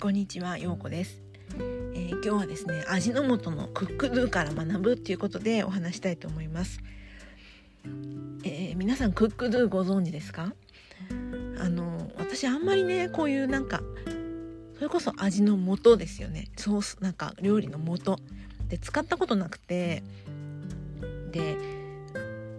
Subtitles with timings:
[0.00, 1.20] こんにちは、ようこです、
[1.58, 6.80] えー、今日はですね、味の素のクックドゥから学ぶっていうことでお話したいと思います。
[8.42, 10.54] えー、皆さんクックドゥご存知ですか？
[11.60, 13.82] あの私あんまりねこういうなんか
[14.76, 16.46] それこそ味の素ですよね。
[16.56, 18.16] ソースなんか料理の素
[18.68, 20.02] で使ったことなくて
[21.30, 21.58] で、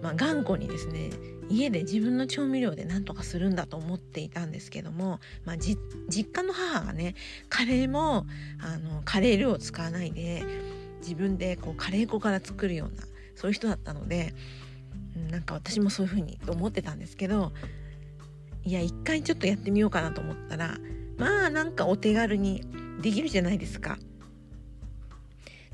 [0.04, 1.10] まあ、頑固にですね
[1.52, 5.78] 家で自分の調味料で何とかするんだと思っていたんですけども、まあ、実
[6.10, 7.16] 家の母がね
[7.50, 8.26] カレーも
[8.62, 10.44] あのカレールーを使わないで
[11.02, 13.04] 自分でこうカレー粉から作るような
[13.36, 14.34] そういう人だったので
[15.30, 17.52] なんか私もそういう風にと思ってたんですけど
[18.64, 20.78] いや一回ちょっとやってみようかなと思ったら
[21.18, 22.64] まあなんかお手軽に
[23.02, 23.98] できるじゃないですか。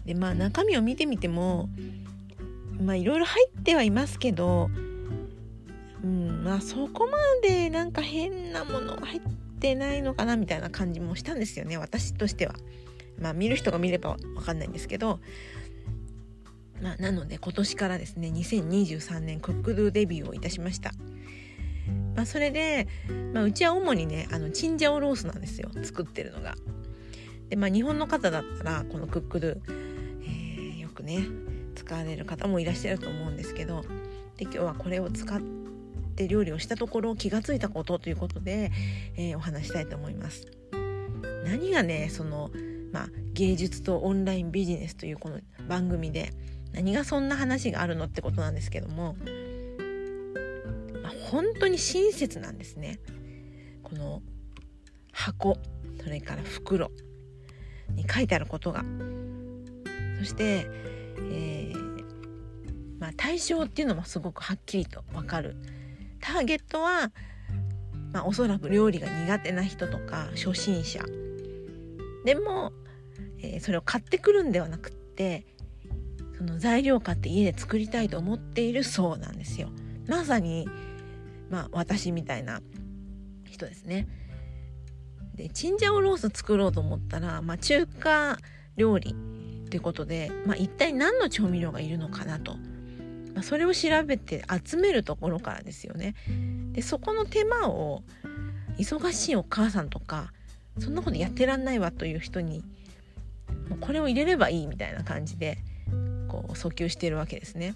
[0.05, 1.69] でまあ中身を見てみても
[2.81, 4.69] まあいろいろ入ってはいますけど
[6.43, 9.21] まあそこまでなんか変なもの入っ
[9.59, 12.55] てないのかなみたいな感じもしたんですよね私としては。
[13.19, 15.19] まあ見る人が見れば分かんないんですけど
[16.81, 20.91] まあ、なので今年からですね2023年クックドゥデビューをいたしました。
[22.15, 22.87] まあ、それで、
[23.33, 26.55] まあ、うちは主にねあのチンジャオロースなんですよ作ってるのが。
[27.49, 29.57] でまあ日本の方だったらこのクックドゥ、
[30.21, 31.25] えー、よくね
[31.75, 33.83] 使われる方もいらっしゃると思うんですけど
[34.35, 35.39] で今日はこれを使っ
[36.17, 38.71] って料理をしたところ気がついたことということで、
[39.15, 40.47] えー、お話したいと思います。
[41.45, 42.49] 何がねその、
[42.91, 46.33] まあ、芸術とオンラインビジネスというこの番組で
[46.73, 49.15] 何がそんな話があるのってことなんですけども、
[51.03, 52.99] まあ、本当に親切なんですね。
[53.83, 54.23] この
[55.13, 55.57] 箱
[56.03, 56.91] それから袋
[57.93, 58.83] に書いてあることが
[60.19, 60.67] そして、
[61.31, 61.97] えー
[62.99, 65.55] まあ、対象っていうのもすごくはっきりと分かる
[66.27, 67.11] ターゲットは、
[68.11, 70.99] まあ、おそらく料理が苦手な人とか初心者
[72.25, 72.73] でも、
[73.39, 75.45] えー、それを買ってくるんではなくって
[76.37, 79.69] その材料を買って家で作りたいと思っているそうなんですよ。
[80.07, 80.67] まさに、
[81.49, 82.61] まあ、私みたいな
[83.49, 84.07] 人ですね。
[85.33, 88.37] でチンジャオロース作ろうと思ったら、まあ、中華
[88.75, 89.15] 料理
[89.69, 92.55] ということで、まあ、一体何の調味料がいるのかなと。
[93.37, 96.15] まあ、それを調べて集めるところからですよね。
[96.71, 98.01] でそこの手間を
[98.79, 100.33] 忙しいお母さんとか
[100.79, 102.63] そんなことやってらんないわという人に
[103.69, 105.59] もうこれを入れればいいみたいな感じで
[106.27, 107.75] こう訴求してるわけですね。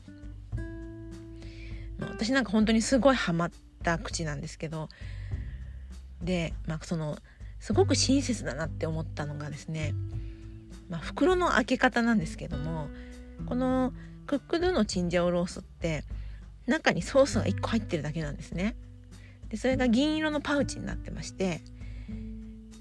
[2.00, 3.52] ま、私なんか本当にすごいハマっ
[3.84, 4.90] た口なんですけど
[6.24, 7.20] で、まあ、その
[7.60, 9.94] すごく親切だなって思ったのがですね、
[10.90, 12.88] まあ、袋の開け方なんですけども
[13.46, 13.94] この
[14.32, 16.06] クックドゥのチンジャオロースって
[16.66, 18.78] 中にソースが1個入ってるだけなんですね。
[19.50, 21.60] でそれが銀色のパウチになってまして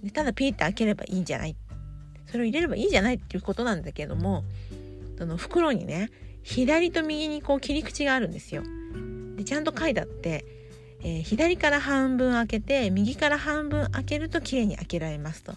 [0.05, 1.57] でただピーって開ければいいんじゃない
[2.27, 4.45] それを入れればいいじゃないっていうことなんだけども
[5.19, 6.11] その袋にね
[6.45, 8.63] 左と右にこう切り口があるんですよ。
[9.35, 10.45] でちゃんと書いてあって、
[11.03, 15.55] えー、左から半分開けて右から半分開けると綺麗に開けられますと。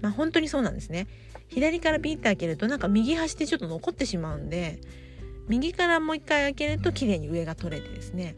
[0.00, 1.08] まあ本当にそうなんですね。
[1.48, 4.80] 左からピッて開けるとなんか右端でちょっと残ってしまうんで
[5.48, 8.36] 右からもう一回開けると綺麗に上が取れてですね。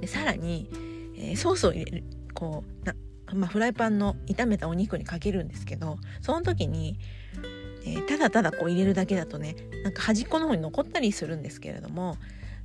[0.00, 0.68] でさらに、
[1.16, 2.04] えー、ソースを入れる
[2.34, 2.94] こうな、
[3.32, 6.98] まあ、フライパンの炒めたお肉にかけるんですけどその時に、
[7.86, 12.18] えー、ただただこう入れるだけだとねなんか端っこの方に残ったりするんですけれども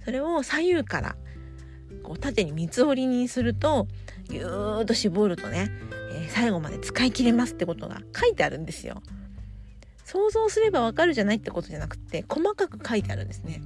[0.04, 1.16] それを左右から
[2.04, 3.88] こう縦に三つ折りにすると
[4.30, 5.72] ぎゅーっと絞るとね、
[6.30, 9.02] 最後まで使い切れますってことが書いてあるんですよ。
[10.06, 13.62] 想像すればわかるじゃないってことじゃなくて細かく書いてあるんですね。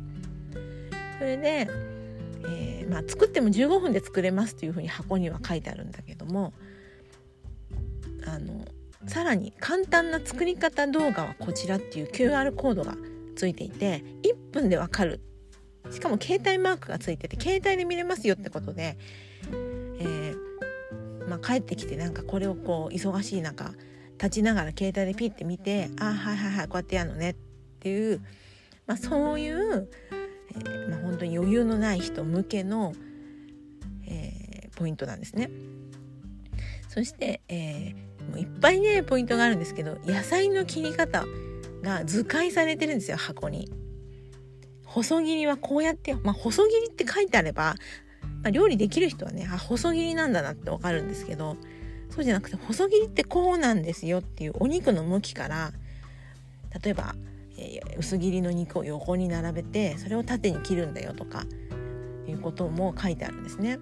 [1.18, 1.70] それで、
[2.46, 6.54] えー、まあ、作っても15分で作れますっていうふうに箱には書いてあるんだけども
[8.26, 8.66] あの
[9.08, 12.96] さらに簡単な作り方動画はこちらっていう QR コードが
[13.36, 15.22] ついていて1分でわかる
[15.92, 18.98] しかも携帯マークがついてて携帯で見れますよってことで
[21.34, 23.72] まあ、帰ってきてなんかこれをこう忙しい中
[24.14, 27.36] 立ちながら携帯でピッて見て「あはいはいはいこうやってやるのね」っ
[27.80, 28.22] ていう、
[28.86, 29.90] まあ、そういう、
[30.52, 32.94] えー、まあ、本当に余裕のない人向けの、
[34.06, 35.50] えー、ポイントなんですね。
[36.88, 41.26] そして、えー、もういっぱいねポイントがあるんですけど野菜の切り方
[41.82, 43.72] が図解されてるんですよ箱に。
[44.86, 47.74] 細切りはこうやって、まあ、細切りって書いてあれば
[48.44, 51.58] まあ、料理できる人はねあ細切りなんだなってわかるんですけど
[52.10, 55.72] そうじゃなくて細切りってこうなんですよっていうお肉の向きから
[56.84, 57.16] 例えば、
[57.58, 61.44] えー、薄切りの肉を横に並べてそれを縦に切るんだよとか
[62.28, 63.80] いうことも書いてあるんですね。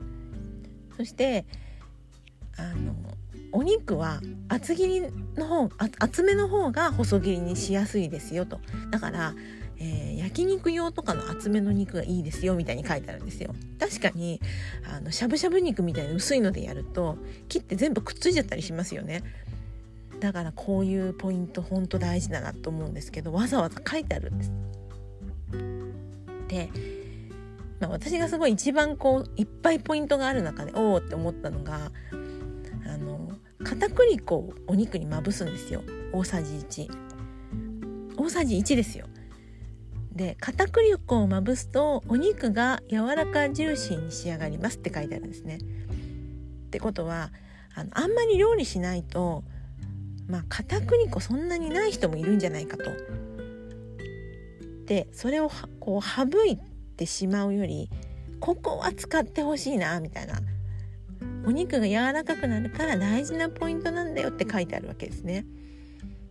[0.96, 1.46] そして
[2.58, 2.94] あの
[3.54, 5.02] お肉は厚切り
[5.36, 5.69] の方
[6.00, 8.60] 厚めの方が細切りにしやすいですよと
[8.92, 9.34] だから、
[9.83, 14.39] えー、焼肉用とかの厚めの肉がいいですよみたいに書いてあるんですよ確かに
[14.88, 17.18] あのしゃぶしゃぶ肉みたいに薄いのでやると
[17.50, 19.24] 切って全部くっついちゃったりしますよね
[20.19, 24.51] だからこういうポイント本当大事だなと思うんですけどわざわざ書いてあるんです。
[26.48, 26.69] で、
[27.80, 31.92] まあ、私がすごい一番こういっぱいポイントがある中でおおって思ったのが
[32.88, 33.31] あの
[33.63, 35.81] 片栗粉をお肉にまぶすんですよ
[36.13, 37.12] 大さじ1。
[38.16, 39.07] 大さじ1ですよ。
[40.13, 45.58] で片栗粉をまぶすとお肉が柔らかジューシーに仕上がりますって書いてあるんですね。
[45.58, 47.31] ってことは
[47.75, 49.44] あのあんまり料理しないと
[50.28, 52.92] まあ片栗粉そんなにない人もいるんじゃないかと。
[54.86, 55.50] でそれを
[55.80, 56.58] こう省い
[56.98, 57.90] てしまうより
[58.42, 60.42] ここは使ってほしいなみたいな
[61.46, 65.46] お肉が柔らかくなるから大事なポイントなんだよって書いてあるわけですね。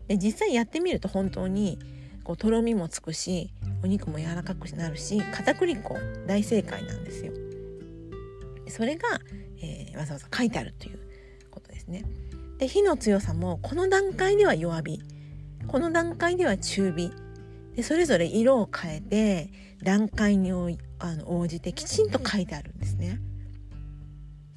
[0.09, 1.79] で実際やってみると本当に
[2.25, 5.97] こうとろみもつくしお肉も柔らかくなるし片栗粉
[6.27, 7.33] 大正解なんですよ。
[8.69, 9.21] それが、
[9.61, 10.99] えー、わざわざ書いてあるという
[11.51, 12.05] ことですね。
[12.59, 15.01] で火の強さもこの段階では弱火
[15.67, 17.11] この段階では中火
[17.75, 19.51] でそれぞれ色を変えて
[19.83, 20.53] 段階に
[20.99, 23.21] あの応じてきちんと書いてあるんですね。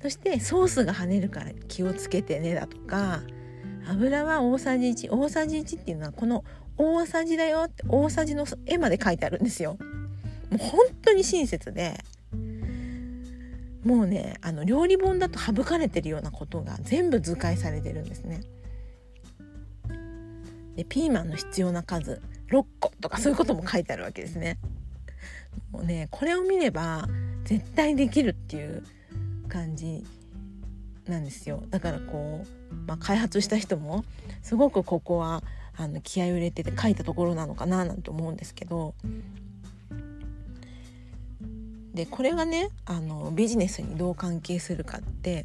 [0.01, 3.21] そしてソースが跳ねるから気をつけてねだとか
[3.87, 6.43] 油は大さじ1大さじ1っていうのはこの
[6.77, 9.77] 大さじだよって大さじの絵まで書いてあるんですよ。
[10.49, 12.03] もう本当に親切で
[13.83, 18.41] もうねあの料理本だと省かれてるようなことが全部図解されてるんですね。
[20.75, 24.57] でピーマンの必要な数6個とかそういうことも書いてあるわけですね。
[25.71, 27.07] もうねこれを見れば
[27.43, 28.83] 絶対できるっていう
[29.49, 30.03] 感じ
[31.07, 34.05] なんですよだからこう、まあ、開発した人も
[34.41, 35.43] すごくここは
[35.75, 38.93] あの気合を入れてて書いたところなのかななんて思うんですけど
[41.93, 45.43] でこれがねあのビジネスにどう関係するかって、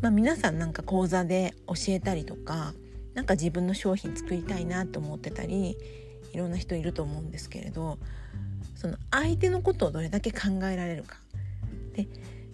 [0.00, 2.74] まあ、皆さんなんか講座で教えたりとか
[3.14, 5.76] 何か自分の商品作りたいなと思ってたり
[6.32, 7.98] いろんな人いると思うんですけれど
[8.74, 11.16] その相手のことをどれだけ考えられるか。
[11.94, 12.08] で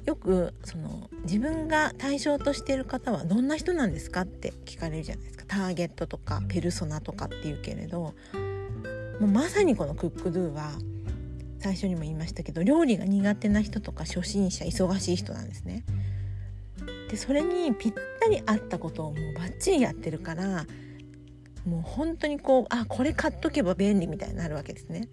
[0.09, 8.15] よくその自分が対象としている方はどんな人なんですかって聞かれるじゃないですかターゲットとかペルソナとかっていうけれども
[9.21, 10.71] うまさにこのクックドゥは
[11.59, 15.85] 最初にも言いましたけど料理が苦手な人とか初心者忙しい人なんですね。
[17.11, 20.65] でそれにぴったり合ったことをもうバッチリやってるから
[21.67, 25.11] もう本当にこうあこれ買っとけば便利みたいになるわけですね。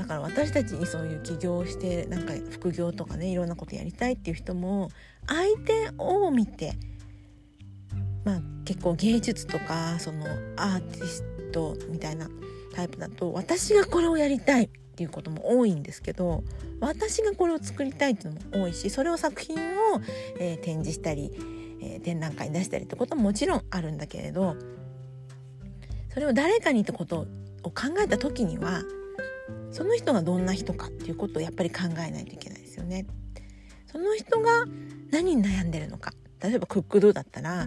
[0.00, 4.88] だから私たちにそういう起業してなんか副業とかねいろんなことやりたいっていう人も
[5.26, 6.72] 相手を見て
[8.24, 10.24] まあ結構芸術とかその
[10.56, 12.28] アーティストみたいな
[12.74, 16.44] タイプだと私がこれをやりたいっていうことも多いんですけど
[16.80, 19.60] 私がこれを作りたいっていうのも多いしそれを作品を、
[20.38, 21.30] えー、展示したり、
[21.82, 24.56] えー、展覧会に出したりってことももちろんあるんだけれど
[26.14, 27.26] それを誰かにってこと
[27.64, 28.82] を考えた時には
[29.70, 33.06] その人がどんな人かっていうことをやっぱり考えないといけないですよね。
[33.86, 34.66] その人が
[35.10, 37.66] 何に悩んでるのか例えばクックドゥだったら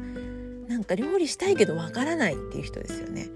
[0.67, 3.29] なんか料理したいけどわからないっていう人ですよね。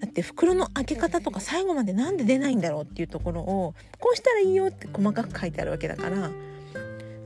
[0.00, 6.30] だって袋の開け方とか最後まで何で出ないんだろうっていうところをこうしたらいいよって細かく書いてあるわけだから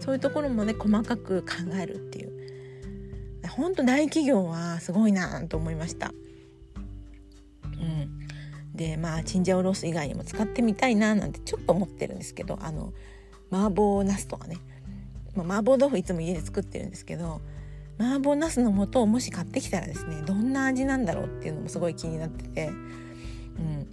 [0.00, 1.48] そういうところもね細かく考
[1.80, 2.32] えるっていう
[3.48, 6.12] 本当大企業はすごいなと思いました。
[8.74, 12.92] でまあチンジャオロース以外にも使ってみたいななんてちょっと思ってるんですけどあの
[13.50, 14.58] 麻婆茄子とかね、
[15.36, 17.40] まあ、麻婆豆腐いつも家で作ってるんですけど
[17.98, 22.70] 麻婆茄子の素をもし買ってきたらですねどんな味なんだろうっていうのもすごい気になってて、う
[23.62, 23.88] ん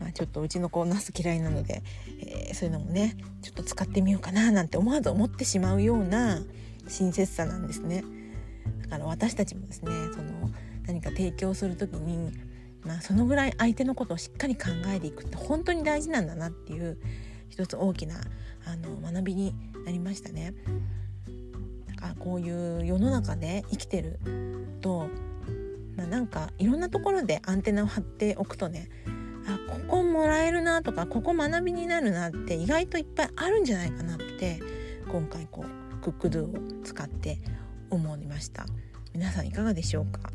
[0.00, 1.82] まあ、ちょっとうちの子茄子嫌いなので、
[2.20, 6.40] えー、そういうのもねちょっと使ってみようかななんて思わず思ってしまうような
[6.88, 8.04] 親切さなんですね。
[8.82, 10.50] だから私たちもですねその
[10.86, 12.30] 何か提供する時に、
[12.84, 16.98] まあ、そのぐらい相手のことをしっかり考えていくって本当に大事なんだなっていう
[17.48, 18.16] 一つ大きな
[18.66, 20.54] あの学びになりましたね。
[22.00, 24.18] あこういう世の中で生きてる
[24.82, 25.08] と、
[25.96, 28.90] まあ、なんかいろんなところでアンテナを張っておくとね
[29.46, 34.60] あここもらえるなとかここ学びになるなって意外といっぱいあるんじゃないかなって
[35.10, 37.38] 今回こうクックドゥを使って
[37.90, 38.66] 思いました
[39.14, 40.30] 皆さんいかがでしょうか、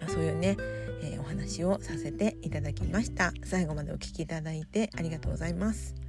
[0.00, 0.56] まあ、そういうね、
[1.02, 3.32] えー、お話をさせていただきました。
[3.44, 6.01] 最後までお聴きいただいてありがとうございます。